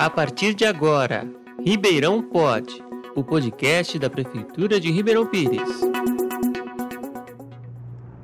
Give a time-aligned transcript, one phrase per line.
[0.00, 1.24] A partir de agora,
[1.64, 2.82] Ribeirão Pode,
[3.14, 5.80] o podcast da Prefeitura de Ribeirão Pires.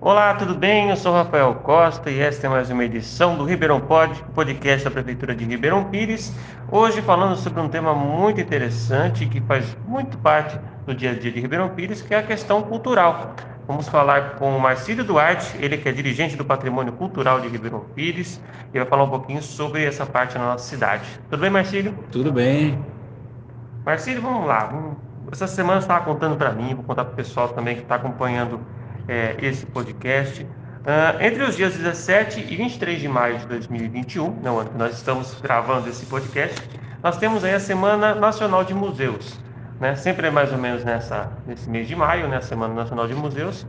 [0.01, 0.91] Olá, tudo bem?
[0.91, 4.91] Eu sou Rafael Costa e esta é mais uma edição do Ribeirão Pod, podcast da
[4.91, 6.33] Prefeitura de Ribeirão Pires.
[6.69, 11.31] Hoje falando sobre um tema muito interessante que faz muito parte do dia a dia
[11.31, 13.37] de Ribeirão Pires, que é a questão cultural.
[13.71, 17.85] Vamos falar com o Marcílio Duarte, ele que é dirigente do Patrimônio Cultural de Ribeirão
[17.95, 18.43] Pires,
[18.75, 21.05] e vai falar um pouquinho sobre essa parte da nossa cidade.
[21.31, 21.97] Tudo bem, Marcílio?
[22.11, 22.85] Tudo bem.
[23.87, 24.73] Marcílio, vamos lá.
[25.31, 27.95] Essa semana você estava contando para mim, vou contar para o pessoal também que está
[27.95, 28.61] acompanhando
[29.07, 30.43] é, esse podcast.
[30.43, 34.97] Uh, entre os dias 17 e 23 de maio de 2021, no ano que nós
[34.97, 36.61] estamos gravando esse podcast,
[37.05, 39.39] nós temos aí a Semana Nacional de Museus.
[39.81, 39.95] Né?
[39.95, 42.37] Sempre é mais ou menos nessa, nesse mês de maio, né?
[42.37, 43.67] a Semana Nacional de Museus.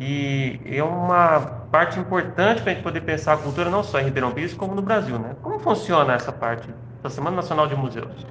[0.00, 1.40] E é uma
[1.70, 4.74] parte importante para a gente poder pensar a cultura não só em Ribeirão Pires, como
[4.74, 5.16] no Brasil.
[5.18, 5.36] Né?
[5.40, 6.68] Como funciona essa parte
[7.00, 8.26] da Semana Nacional de Museus?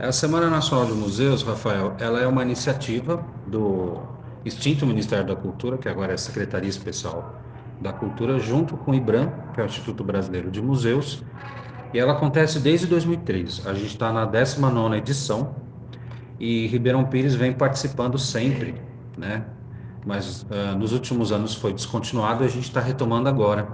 [0.00, 4.02] A Semana Nacional de Museus, Rafael, ela é uma iniciativa do
[4.44, 7.40] extinto Ministério da Cultura, que agora é Secretaria Especial
[7.80, 11.22] da Cultura, junto com o IBRAM, que é o Instituto Brasileiro de Museus,
[11.92, 13.66] e ela acontece desde 2003.
[13.66, 15.54] A gente está na 19ª edição
[16.38, 18.74] e Ribeirão Pires vem participando sempre,
[19.16, 19.44] né?
[20.06, 23.68] Mas uh, nos últimos anos foi descontinuado e a gente está retomando agora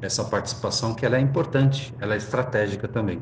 [0.00, 3.20] essa participação que ela é importante, ela é estratégica também.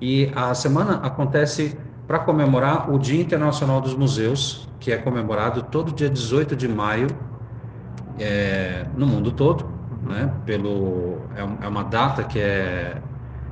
[0.00, 5.92] E a semana acontece para comemorar o Dia Internacional dos Museus, que é comemorado todo
[5.92, 7.08] dia 18 de maio
[8.18, 9.66] é, no mundo todo,
[10.02, 10.32] né?
[10.46, 13.02] Pelo é, é uma data que é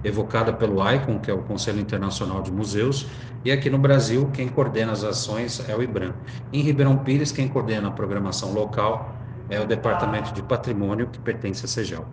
[0.06, 3.08] evocada pelo ICON, que é o Conselho Internacional de Museus,
[3.44, 6.14] e aqui no Brasil quem coordena as ações é o IBRAM.
[6.52, 9.14] Em Ribeirão Pires quem coordena a programação local
[9.50, 12.04] é o Departamento de Patrimônio que pertence à CEGEL.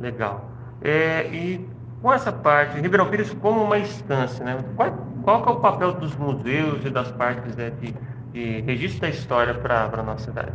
[0.00, 0.48] Legal.
[0.80, 1.68] É, e
[2.00, 4.64] com essa parte, Ribeirão Pires como uma instância, né?
[4.76, 4.92] Qual,
[5.24, 7.94] qual é o papel dos museus e das partes né, de,
[8.32, 10.52] de registro da história para a nossa cidade?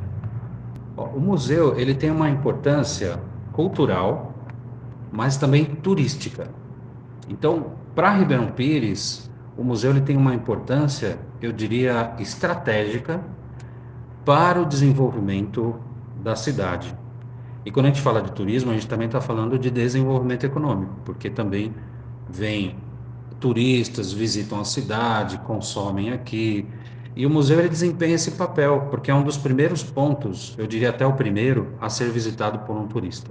[0.96, 3.20] O museu ele tem uma importância
[3.52, 4.33] cultural,
[5.14, 6.50] mas também turística.
[7.30, 13.22] Então, para Ribeirão Pires, o museu ele tem uma importância, eu diria, estratégica
[14.26, 15.80] para o desenvolvimento
[16.24, 16.98] da cidade.
[17.64, 20.96] E quando a gente fala de turismo, a gente também está falando de desenvolvimento econômico,
[21.06, 21.74] porque também
[22.28, 22.76] vem
[23.40, 26.68] turistas, visitam a cidade, consomem aqui.
[27.16, 30.90] E o museu ele desempenha esse papel, porque é um dos primeiros pontos, eu diria
[30.90, 33.30] até o primeiro, a ser visitado por um turista.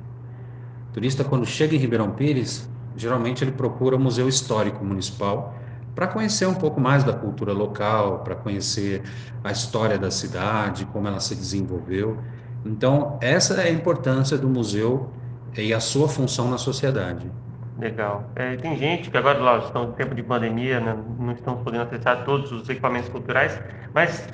[0.93, 5.55] O turista, quando chega em Ribeirão Pires, geralmente ele procura o Museu Histórico Municipal
[5.95, 9.03] para conhecer um pouco mais da cultura local, para conhecer
[9.43, 12.19] a história da cidade, como ela se desenvolveu.
[12.63, 15.09] Então, essa é a importância do museu
[15.57, 17.33] e a sua função na sociedade.
[17.79, 18.31] Legal.
[18.37, 21.85] É, tem gente que agora, lá, estão em tempo de pandemia, né, não estão podendo
[21.85, 23.59] acessar todos os equipamentos culturais,
[23.95, 24.29] mas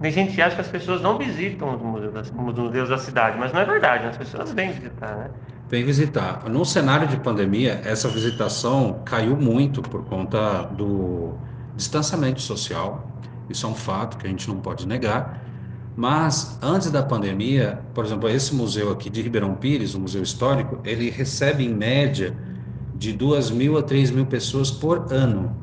[0.00, 3.36] tem gente que acha que as pessoas não visitam os museus, os museus da cidade,
[3.36, 5.30] mas não é verdade, as pessoas vêm visitar, né?
[5.74, 6.48] Vem visitar.
[6.48, 11.32] No cenário de pandemia, essa visitação caiu muito por conta do
[11.74, 13.10] distanciamento social.
[13.50, 15.42] Isso é um fato que a gente não pode negar.
[15.96, 20.78] Mas antes da pandemia, por exemplo, esse museu aqui de Ribeirão Pires, o Museu Histórico,
[20.84, 22.36] ele recebe em média
[22.94, 25.56] de 2 mil a 3 mil pessoas por ano.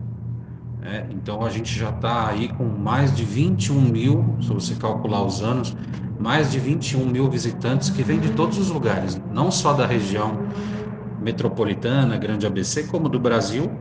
[0.84, 5.24] É, então a gente já está aí com mais de 21 mil, se você calcular
[5.24, 5.74] os anos,
[6.22, 10.38] mais de 21 mil visitantes que vêm de todos os lugares, não só da região
[11.20, 13.72] metropolitana, Grande ABC, como do Brasil.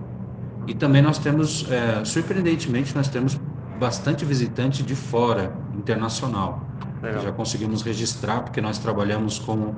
[0.66, 3.38] E também nós temos, é, surpreendentemente, nós temos
[3.78, 6.66] bastante visitante de fora, internacional.
[7.22, 9.74] Já conseguimos registrar, porque nós trabalhamos com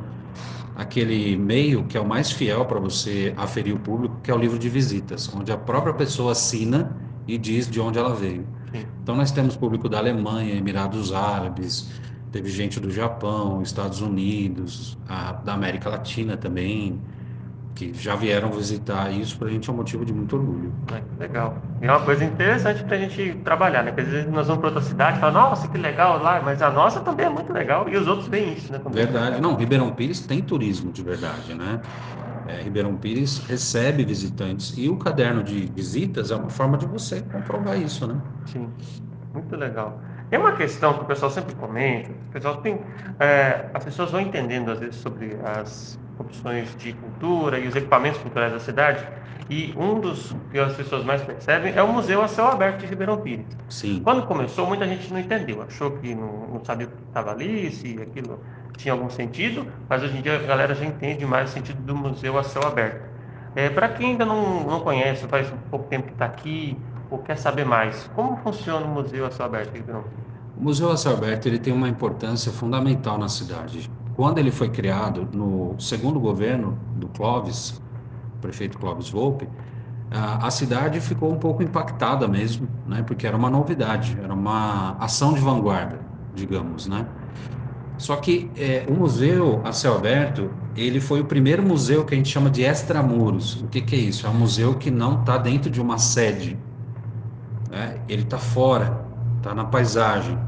[0.75, 4.39] aquele meio que é o mais fiel para você aferir o público, que é o
[4.39, 6.97] livro de visitas, onde a própria pessoa assina
[7.29, 8.45] e diz de onde ela veio.
[9.03, 11.89] Então nós temos público da Alemanha, Emirados Árabes,
[12.33, 17.01] teve gente do Japão, Estados Unidos, a, da América Latina também,
[17.75, 20.73] que já vieram visitar isso para a gente é um motivo de muito orgulho.
[20.93, 21.57] É, legal.
[21.81, 23.91] E é uma coisa interessante para a gente trabalhar, né?
[23.91, 26.63] Porque às vezes nós vamos para outra cidade e falamos, nossa, que legal lá, mas
[26.63, 28.79] a nossa também é muito legal e os outros veem isso, né?
[28.79, 29.05] Também.
[29.05, 29.41] Verdade.
[29.41, 31.81] Não, Ribeirão Pires tem turismo de verdade, né?
[32.47, 37.21] É, Ribeirão Pires recebe visitantes e o caderno de visitas é uma forma de você
[37.21, 38.21] comprovar isso, né?
[38.47, 38.69] Sim,
[39.33, 40.12] muito legal.
[40.33, 42.81] Tem uma questão que o pessoal sempre comenta, o pessoal tem,
[43.21, 48.19] é, as pessoas vão entendendo às vezes sobre as opções de cultura e os equipamentos
[48.23, 49.07] culturais da cidade.
[49.51, 52.87] E um dos que as pessoas mais percebem é o Museu a Céu Aberto de
[52.87, 53.45] Ribeirão Pires.
[53.69, 54.01] Sim.
[54.03, 57.71] Quando começou, muita gente não entendeu, achou que não, não sabia o que estava ali,
[57.71, 58.43] se aquilo
[58.79, 61.95] tinha algum sentido, mas hoje em dia a galera já entende mais o sentido do
[61.95, 63.07] museu a céu aberto.
[63.55, 66.75] É, Para quem ainda não, não conhece, faz pouco tempo que está aqui,
[67.13, 70.05] ou quer saber mais, como funciona o Museu a céu aberto, Ribeirão?
[70.57, 73.91] O Museu a céu aberto ele tem uma importância fundamental na cidade.
[74.17, 77.81] Quando ele foi criado no segundo governo do Clóvis,
[78.41, 79.47] prefeito Clóvis Volpe,
[80.11, 83.03] a cidade ficou um pouco impactada mesmo, né?
[83.03, 86.01] Porque era uma novidade, era uma ação de vanguarda,
[86.35, 87.07] digamos, né?
[87.97, 92.17] Só que é, o museu a céu aberto, ele foi o primeiro museu que a
[92.17, 93.63] gente chama de extramuros.
[93.63, 94.27] O que, que é isso?
[94.27, 96.59] É um museu que não está dentro de uma sede.
[97.73, 97.99] Né?
[98.09, 99.05] Ele está fora,
[99.39, 100.39] está na paisagem,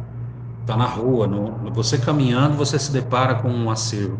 [0.60, 1.26] está na rua.
[1.26, 4.18] No, você caminhando, você se depara com um acervo.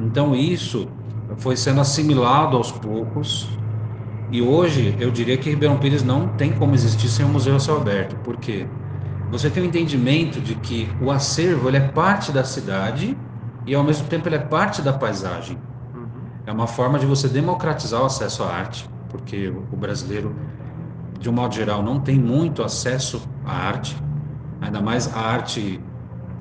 [0.00, 0.88] Então isso
[1.36, 3.46] foi sendo assimilado aos poucos.
[4.32, 7.60] E hoje eu diria que Ribeirão Pires não tem como existir sem um museu a
[7.60, 8.16] céu aberto.
[8.24, 8.66] Por quê?
[9.30, 13.16] você tem o um entendimento de que o acervo ele é parte da cidade
[13.66, 15.58] e ao mesmo tempo ele é parte da paisagem.
[15.94, 16.06] Uhum.
[16.46, 20.34] É uma forma de você democratizar o acesso à arte, porque o brasileiro,
[21.18, 23.96] de um modo geral, não tem muito acesso à arte,
[24.60, 25.80] ainda mais a arte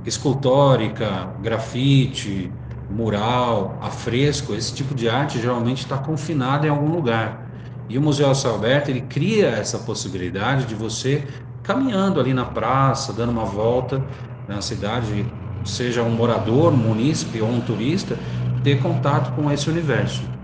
[0.06, 2.51] escultórica, grafite,
[2.89, 7.45] mural, afresco, esse tipo de arte geralmente está confinado em algum lugar.
[7.89, 11.24] E o Museu Céu Aberto, ele cria essa possibilidade de você
[11.63, 14.04] caminhando ali na praça, dando uma volta
[14.48, 15.25] na cidade,
[15.63, 18.18] seja um morador, um munícipe ou um turista,
[18.63, 20.35] ter contato com esse universo.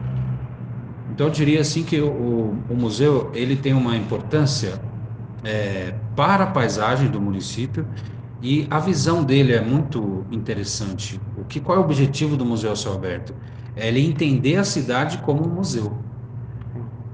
[1.22, 4.82] Então eu diria assim que o, o museu ele tem uma importância
[5.44, 7.88] é, para a paisagem do município
[8.42, 11.22] e a visão dele é muito interessante.
[11.38, 13.36] O que qual é o objetivo do Museu Céu Aberto?
[13.76, 15.96] É ele entender a cidade como um museu.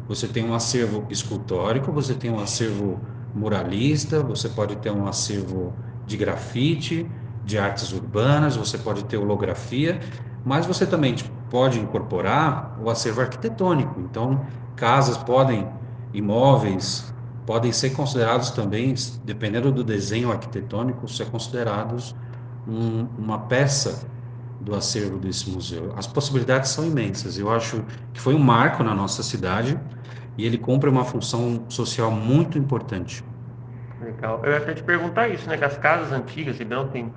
[0.07, 3.01] Você tem um acervo escultórico, você tem um acervo
[3.36, 5.74] muralista, você pode ter um acervo
[6.06, 7.06] de grafite,
[7.44, 10.00] de artes urbanas, você pode ter holografia,
[10.47, 11.13] mas você também
[11.49, 13.99] pode incorporar o acervo arquitetônico.
[13.99, 14.45] Então,
[14.77, 15.67] casas podem,
[16.13, 17.13] imóveis,
[17.45, 18.95] podem ser considerados também,
[19.25, 22.15] dependendo do desenho arquitetônico, ser considerados
[22.65, 24.07] um, uma peça
[24.61, 25.94] do acervo desse museu.
[25.97, 27.38] As possibilidades são imensas.
[27.38, 27.83] Eu acho
[28.13, 29.77] que foi um marco na nossa cidade
[30.38, 33.21] e ele cumpre uma função social muito importante.
[34.01, 34.39] Legal.
[34.45, 35.57] Eu ia até te perguntar isso, né?
[35.57, 37.11] Que as casas antigas, Ribeirão tem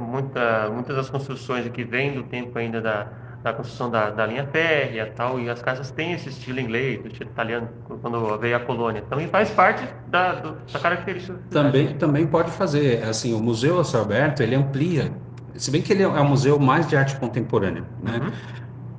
[0.00, 3.06] muita, muitas das construções aqui vêm do tempo ainda da,
[3.42, 7.08] da construção da, da linha férrea tal, e as casas têm esse estilo inglês, do
[7.08, 7.68] estilo italiano,
[8.00, 9.02] quando veio a colônia.
[9.02, 11.38] Também faz parte da, do, da característica.
[11.50, 13.02] Também, também pode fazer.
[13.04, 15.12] Assim, o Museu a aberto, ele amplia,
[15.56, 18.18] se bem que ele é um museu mais de arte contemporânea, né?
[18.18, 18.32] Uhum.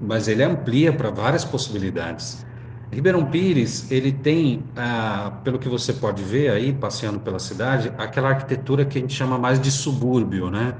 [0.02, 2.46] Mas ele amplia para várias possibilidades.
[2.92, 8.30] Ribeirão Pires, ele tem, ah, pelo que você pode ver aí, passeando pela cidade, aquela
[8.30, 10.74] arquitetura que a gente chama mais de subúrbio, né?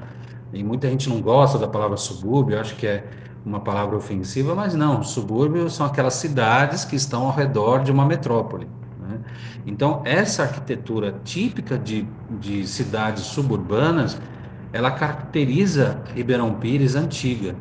[0.52, 3.04] E muita gente não gosta da palavra subúrbio, acho que é
[3.44, 8.04] uma palavra ofensiva, mas não, subúrbio são aquelas cidades que estão ao redor de uma
[8.04, 8.66] metrópole.
[9.00, 9.18] Né?
[9.66, 12.06] Então, essa arquitetura típica de,
[12.40, 14.20] de cidades suburbanas,
[14.72, 17.54] ela caracteriza Ribeirão Pires antiga.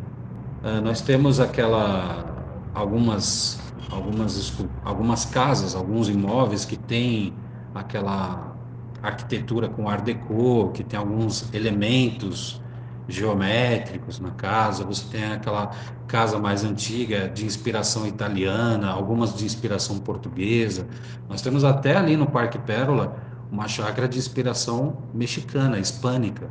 [0.63, 2.25] Ah, nós temos aquela,
[2.73, 3.59] algumas
[3.89, 7.33] algumas, algumas casas, alguns imóveis que têm
[7.73, 8.55] aquela
[9.01, 12.61] arquitetura com art déco, que tem alguns elementos
[13.07, 15.71] geométricos na casa, você tem aquela
[16.07, 20.87] casa mais antiga de inspiração italiana, algumas de inspiração portuguesa.
[21.29, 23.15] Nós temos até ali no Parque Pérola
[23.51, 26.49] uma chácara de inspiração mexicana, hispânica.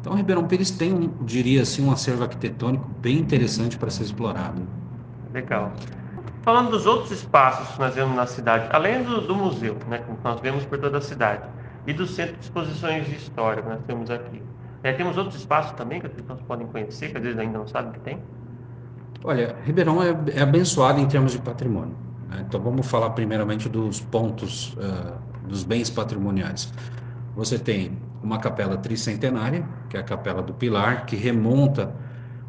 [0.00, 4.68] Então, Ribeirão Pires tem, um, diria assim, um acervo arquitetônico bem interessante para ser explorado.
[5.32, 5.72] Legal.
[6.44, 10.12] Falando dos outros espaços que nós vemos na cidade, além do, do museu, né, que
[10.22, 11.42] nós vemos por toda a cidade,
[11.86, 14.42] e do centro de exposições de história que nós temos aqui.
[14.82, 17.66] É, temos outros espaços também que as pessoas podem conhecer, que às vezes ainda não
[17.66, 18.18] sabem que tem?
[19.24, 21.96] Olha, Ribeirão é, é abençoado em termos de patrimônio.
[22.28, 22.44] Né?
[22.46, 25.16] Então vamos falar primeiramente dos pontos, uh,
[25.48, 26.70] dos bens patrimoniais.
[27.34, 31.94] Você tem uma capela tricentenária, que é a Capela do Pilar, que remonta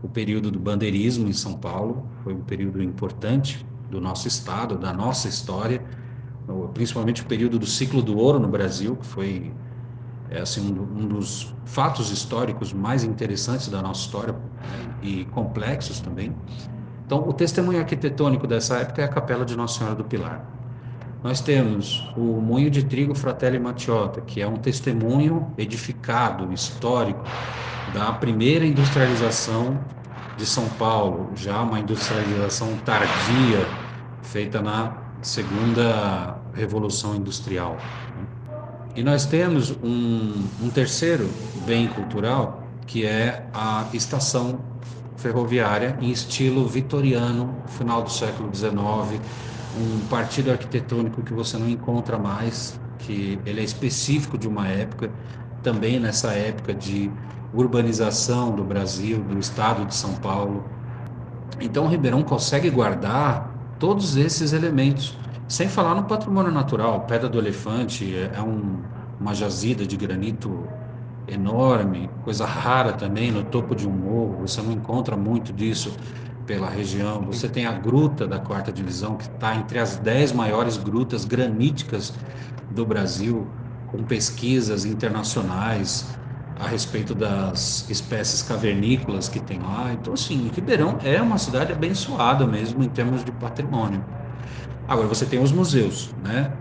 [0.03, 4.91] o período do bandeirismo em São Paulo, foi um período importante do nosso estado, da
[4.91, 5.81] nossa história,
[6.73, 9.53] principalmente o período do ciclo do ouro no Brasil, que foi
[10.29, 15.99] é, assim, um, um, dos fatos históricos mais interessantes da nossa história né, e complexos
[15.99, 16.35] também.
[17.05, 20.43] Então, o testemunho arquitetônico dessa época é a Capela de Nossa Senhora do Pilar.
[21.23, 27.23] Nós temos o Moinho de Trigo Fratelli Mattiota, que é um testemunho edificado, histórico,
[27.93, 29.79] da primeira industrialização
[30.35, 33.77] de São Paulo, já uma industrialização tardia,
[34.21, 37.77] feita na segunda revolução industrial.
[38.95, 41.29] E nós temos um, um terceiro
[41.65, 44.59] bem cultural, que é a estação
[45.17, 49.21] ferroviária em estilo vitoriano, final do século XIX,
[49.73, 55.11] um partido arquitetônico que você não encontra mais, que ele é específico de uma época,
[55.61, 57.11] também nessa época de
[57.55, 60.63] urbanização do Brasil, do estado de São Paulo.
[61.59, 67.01] Então, o Ribeirão consegue guardar todos esses elementos, sem falar no patrimônio natural.
[67.01, 68.81] Pedra do Elefante é, é um,
[69.19, 70.67] uma jazida de granito
[71.27, 75.91] enorme, coisa rara também no topo de um morro, você não encontra muito disso
[76.45, 77.21] pela região.
[77.23, 82.13] Você tem a gruta da quarta divisão, que está entre as dez maiores grutas graníticas
[82.71, 83.47] do Brasil,
[83.87, 86.05] com pesquisas internacionais
[86.59, 89.91] a respeito das espécies cavernícolas que tem lá.
[89.93, 94.03] Então, assim, Ribeirão é uma cidade abençoada mesmo em termos de patrimônio.
[94.87, 96.53] Agora, você tem os museus, né?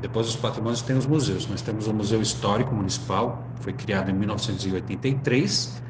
[0.00, 1.46] Depois dos patrimônios tem os museus.
[1.48, 5.82] Nós temos o Museu Histórico Municipal, foi criado em 1983,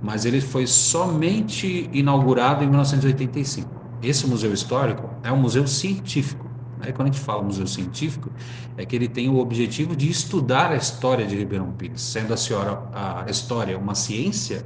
[0.00, 3.68] mas ele foi somente inaugurado em 1985.
[4.00, 6.47] Esse museu histórico é um museu científico.
[6.78, 6.92] Né?
[6.92, 8.30] Quando a gente fala museu científico,
[8.76, 12.00] é que ele tem o objetivo de estudar a história de Ribeirão Pires.
[12.00, 14.64] Sendo a, senhora, a história uma ciência,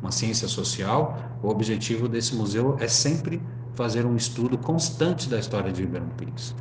[0.00, 3.40] uma ciência social, o objetivo desse museu é sempre
[3.74, 6.54] fazer um estudo constante da história de Ribeirão Pires.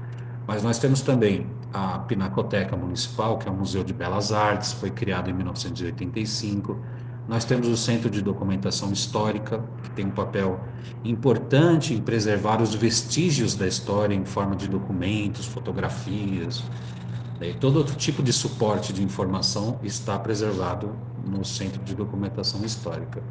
[0.48, 4.90] Mas nós temos também a Pinacoteca Municipal, que é um museu de belas artes, foi
[4.90, 6.80] criado em 1985
[7.28, 10.60] nós temos o Centro de Documentação Histórica, que tem um papel
[11.04, 16.64] importante em preservar os vestígios da história em forma de documentos, fotografias.
[17.42, 23.22] E todo outro tipo de suporte de informação está preservado no Centro de Documentação Histórica.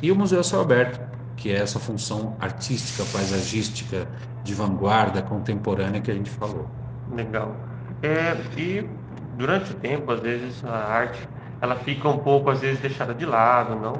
[0.00, 1.00] E o Museu Céu Aberto,
[1.36, 4.08] que é essa função artística, paisagística,
[4.44, 6.66] de vanguarda, contemporânea que a gente falou.
[7.12, 7.54] Legal.
[8.02, 8.88] É, e
[9.36, 11.28] durante o tempo, às vezes, a arte
[11.60, 13.94] ela fica um pouco, às vezes, deixada de lado, não?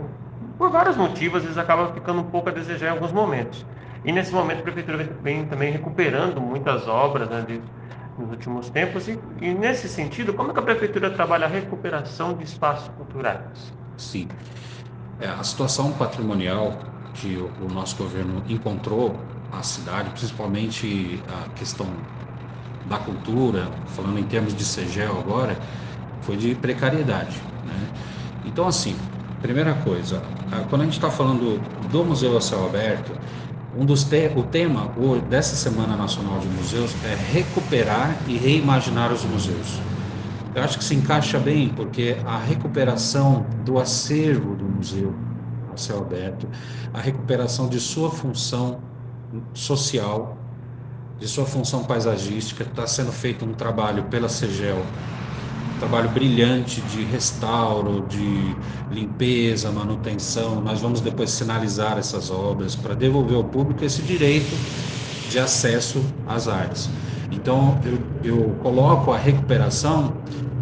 [0.56, 3.64] Por vários motivos, às vezes acaba ficando um pouco a desejar em alguns momentos.
[4.04, 7.60] E nesse momento a prefeitura vem também recuperando muitas obras né, de,
[8.18, 9.08] nos últimos tempos.
[9.08, 13.72] E, e, nesse sentido, como é que a prefeitura trabalha a recuperação de espaços culturais?
[13.98, 14.26] Sim.
[15.20, 16.78] É, a situação patrimonial
[17.14, 19.14] que o, o nosso governo encontrou
[19.52, 21.86] a cidade, principalmente a questão
[22.86, 25.56] da cultura, falando em termos de CEGEL agora,
[26.22, 27.49] foi de precariedade.
[27.64, 27.88] Né?
[28.44, 28.96] Então, assim,
[29.40, 30.22] primeira coisa,
[30.68, 31.58] quando a gente está falando
[31.90, 33.12] do Museu a Céu Aberto,
[33.78, 34.92] um dos te o tema
[35.28, 39.80] dessa Semana Nacional de Museus é recuperar e reimaginar os museus.
[40.54, 45.14] Eu acho que se encaixa bem, porque a recuperação do acervo do museu
[45.72, 46.48] a céu aberto,
[46.92, 48.80] a recuperação de sua função
[49.54, 50.36] social,
[51.20, 54.84] de sua função paisagística, está sendo feito um trabalho pela CEGEL
[55.80, 58.54] trabalho brilhante de restauro, de
[58.92, 60.60] limpeza, manutenção.
[60.60, 64.54] Nós vamos depois sinalizar essas obras para devolver ao público esse direito
[65.30, 66.90] de acesso às artes.
[67.32, 67.80] Então,
[68.22, 70.12] eu, eu coloco a recuperação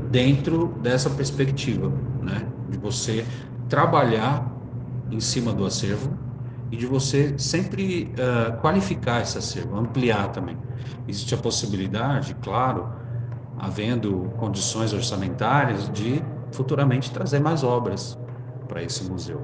[0.08, 2.46] dentro dessa perspectiva, né?
[2.70, 3.26] de você
[3.68, 4.46] trabalhar
[5.10, 6.16] em cima do acervo
[6.70, 10.56] e de você sempre uh, qualificar esse acervo, ampliar também.
[11.08, 12.88] Existe a possibilidade, claro,
[13.58, 16.22] havendo condições orçamentárias, de
[16.52, 18.18] futuramente trazer mais obras
[18.66, 19.40] para esse museu.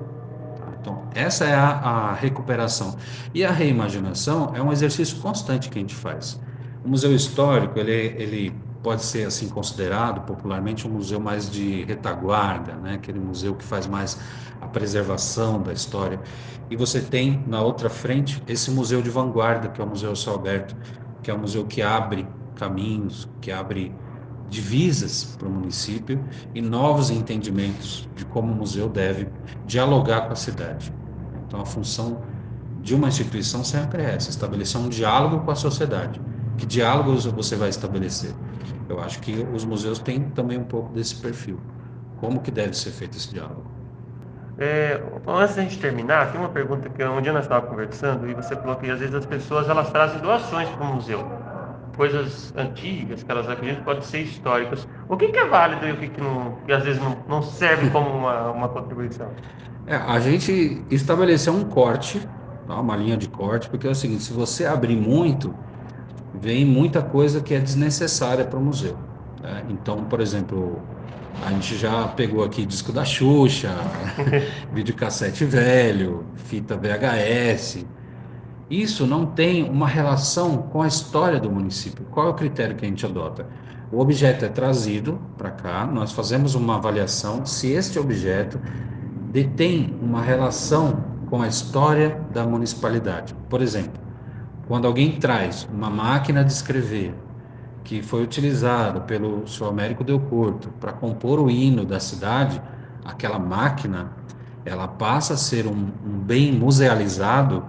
[0.56, 0.66] Tá?
[0.80, 2.97] Então, essa é a, a, recuperação.
[3.33, 6.40] E a reimaginação é um exercício constante que a gente faz.
[6.85, 12.75] O museu histórico, ele, ele pode ser assim considerado popularmente um museu mais de retaguarda,
[12.75, 12.94] né?
[12.94, 14.18] aquele museu que faz mais
[14.61, 16.21] a preservação da história.
[16.71, 20.42] E você tem na outra frente esse museu de vanguarda, que é o Museu São
[21.23, 23.94] que é um museu que abre caminhos, que abre
[24.55, 29.29] divisas para o município e novos entendimentos de como o museu deve
[29.67, 30.95] dialogar com a cidade.
[31.47, 32.23] Então, a função
[32.81, 36.21] de uma instituição sempre é essa: estabelecer um diálogo com a sociedade.
[36.57, 38.33] Que diálogos você vai estabelecer?
[38.89, 41.59] Eu acho que os museus têm também um pouco desse perfil.
[42.19, 43.65] Como que deve ser feito esse diálogo?
[44.57, 48.35] É, antes da gente terminar, tem uma pergunta que um dia nós estávamos conversando e
[48.35, 51.44] você falou que às vezes as pessoas elas trazem doações para o museu
[51.97, 54.87] coisas antigas que elas acreditam podem ser históricas.
[55.09, 57.43] O que, que é válido e o que, que, não, que às vezes não, não
[57.43, 59.29] serve como uma, uma contribuição?
[59.87, 62.21] É, a gente estabeleceu um corte,
[62.67, 62.81] tá?
[62.81, 65.55] uma linha de corte, porque é o seguinte: se você abrir muito,
[66.35, 68.97] vem muita coisa que é desnecessária para o museu.
[69.43, 69.65] Né?
[69.69, 70.83] Então, por exemplo,
[71.45, 73.75] a gente já pegou aqui disco da Xuxa,
[74.73, 77.85] videocassete velho, fita VHS.
[78.71, 82.04] Isso não tem uma relação com a história do município.
[82.11, 83.47] Qual é o critério que a gente adota?
[83.92, 88.59] O objeto é trazido para cá, nós fazemos uma avaliação se este objeto
[89.30, 93.35] detém uma relação com a história da municipalidade.
[93.49, 94.00] Por exemplo,
[94.66, 97.14] quando alguém traz uma máquina de escrever
[97.85, 102.61] que foi utilizada pelo seu Américo Del Porto para compor o hino da cidade,
[103.04, 104.11] aquela máquina,
[104.64, 107.62] ela passa a ser um, um bem musealizado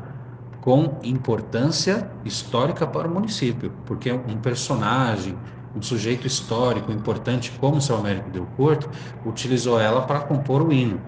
[0.65, 5.37] com importância histórica para o município, porque um personagem,
[5.75, 8.89] um sujeito histórico importante como São Américo Del Porto,
[9.23, 10.99] utilizou ela para compor o hino.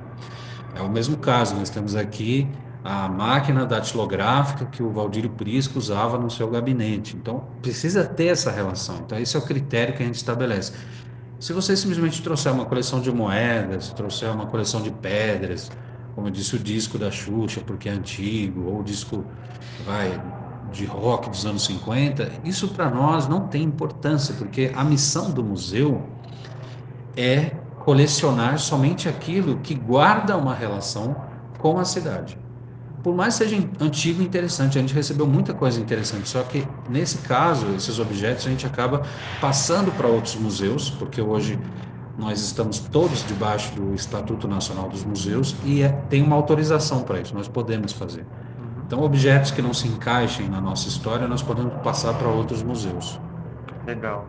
[0.75, 2.47] É o mesmo caso, nós temos aqui
[2.83, 7.17] a máquina datilográfica que o Valdir Prisco usava no seu gabinete.
[7.17, 8.97] Então, precisa ter essa relação.
[9.03, 10.71] Então, esse é o critério que a gente estabelece.
[11.39, 15.71] Se você simplesmente trouxer uma coleção de moedas, trouxer uma coleção de pedras,
[16.17, 19.23] como eu disse, o disco da Xuxa, porque é antigo, ou o disco
[19.85, 20.19] vai,
[20.73, 25.43] de rock dos anos 50, isso para nós não tem importância, porque a missão do
[25.43, 26.01] museu
[27.15, 27.51] é
[27.85, 31.15] colecionar somente aquilo que guarda uma relação
[31.59, 32.35] com a cidade.
[33.03, 36.67] Por mais que seja antigo e interessante, a gente recebeu muita coisa interessante, só que
[36.89, 39.03] nesse caso, esses objetos a gente acaba
[39.39, 41.59] passando para outros museus, porque hoje
[42.17, 47.19] nós estamos todos debaixo do Estatuto Nacional dos Museus e é, tem uma autorização para
[47.19, 48.21] isso, nós podemos fazer.
[48.21, 48.83] Uhum.
[48.85, 53.19] Então, objetos que não se encaixem na nossa história, nós podemos passar para outros museus.
[53.85, 54.25] Legal.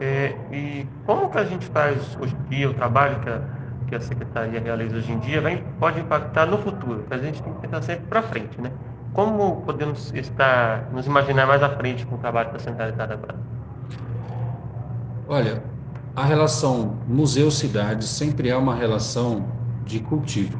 [0.00, 3.42] É, e como que a gente faz hoje em dia, o trabalho que a,
[3.88, 7.04] que a Secretaria realiza hoje em dia, vai, pode impactar no futuro?
[7.10, 8.72] A gente tem que pensar sempre para frente, né?
[9.12, 13.12] Como podemos estar, nos imaginar mais à frente com o trabalho que está sendo realizado
[13.12, 13.36] agora?
[15.28, 15.62] Olha,
[16.18, 19.46] a relação museu-cidade sempre é uma relação
[19.86, 20.58] de cultivo.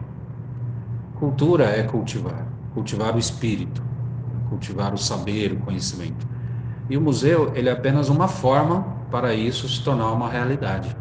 [1.19, 3.83] Cultura é cultivar, cultivar o espírito,
[4.49, 6.29] cultivar o saber, o conhecimento.
[6.88, 10.97] E o museu, ele é apenas uma forma para isso se tornar uma realidade.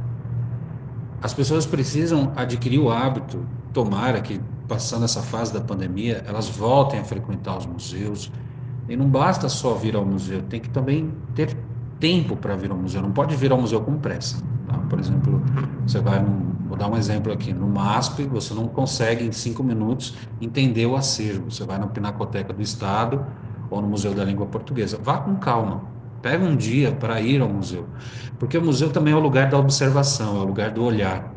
[1.22, 7.00] As pessoas precisam adquirir o hábito, tomara que passando essa fase da pandemia, elas voltem
[7.00, 8.32] a frequentar os museus.
[8.90, 11.56] E não basta só vir ao museu, tem que também ter
[12.00, 14.42] tempo para vir ao museu, não pode vir ao museu com pressa.
[14.68, 14.78] Tá?
[14.90, 15.42] Por exemplo,
[15.86, 19.64] você vai, num, vou dar um exemplo aqui, no MASP, você não consegue em cinco
[19.64, 21.50] minutos entender o acervo.
[21.50, 23.26] Você vai na Pinacoteca do Estado
[23.70, 25.00] ou no Museu da Língua Portuguesa.
[25.02, 25.84] Vá com calma,
[26.22, 27.86] pega um dia para ir ao museu,
[28.40, 31.34] porque o museu também é o lugar da observação, é o lugar do olhar.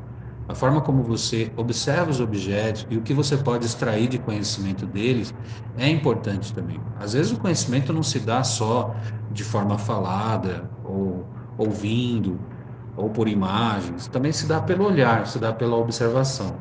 [0.48, 4.85] A forma como você observa os objetos e o que você pode extrair de conhecimento
[4.85, 5.32] deles
[5.78, 6.80] é importante também.
[6.98, 8.96] Às vezes o conhecimento não se dá só
[9.30, 11.24] de forma falada ou
[11.56, 12.38] ouvindo
[12.96, 16.56] ou por imagens, também se dá pelo olhar, se dá pela observação.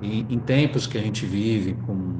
[0.00, 2.14] E em tempos que a gente vive, com,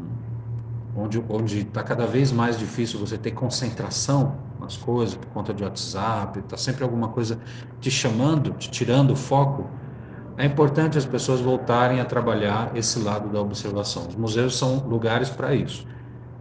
[1.28, 6.38] onde está cada vez mais difícil você ter concentração nas coisas por conta de WhatsApp,
[6.38, 7.38] está sempre alguma coisa
[7.80, 9.68] te chamando, te tirando o foco,
[10.38, 14.06] é importante as pessoas voltarem a trabalhar esse lado da observação.
[14.06, 15.86] Os museus são lugares para isso.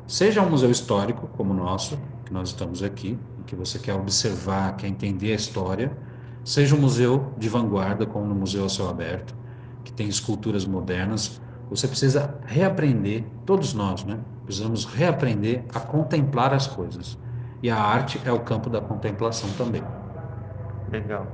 [0.05, 4.75] Seja um museu histórico, como o nosso, que nós estamos aqui, que você quer observar,
[4.75, 5.95] quer entender a história,
[6.43, 9.35] seja um museu de vanguarda, como no Museu ao Céu Aberto,
[9.83, 14.19] que tem esculturas modernas, você precisa reaprender, todos nós, né?
[14.43, 17.17] Precisamos reaprender a contemplar as coisas.
[17.63, 19.83] E a arte é o campo da contemplação também.
[20.91, 21.25] Legal.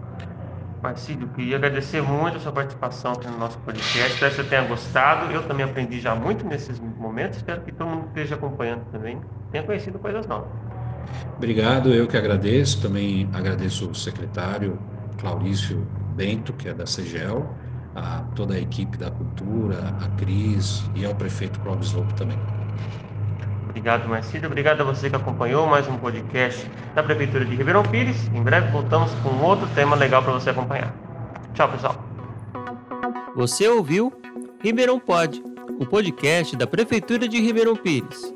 [0.82, 4.14] Marcílio, queria agradecer muito a sua participação aqui no nosso podcast.
[4.14, 5.32] Espero que você tenha gostado.
[5.32, 7.38] Eu também aprendi já muito nesses momentos.
[7.38, 10.50] Espero que todo mundo esteja acompanhando também tenha conhecido coisas novas.
[11.38, 12.82] Obrigado, eu que agradeço.
[12.82, 14.78] Também agradeço o secretário
[15.20, 17.50] Claurício Bento, que é da CEGEL,
[17.96, 22.38] a toda a equipe da Cultura, a Cris e ao prefeito Clóvis Lobo também.
[23.70, 24.48] Obrigado, Marcílio.
[24.48, 28.28] Obrigado a você que acompanhou mais um podcast da Prefeitura de Ribeirão Pires.
[28.34, 30.94] Em breve voltamos com outro tema legal para você acompanhar.
[31.54, 31.96] Tchau, pessoal.
[33.36, 34.12] Você ouviu
[34.62, 35.42] Ribeirão Pod,
[35.80, 38.34] o podcast da Prefeitura de Ribeirão Pires.